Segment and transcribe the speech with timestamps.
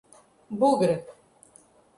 [0.59, 0.95] Bugre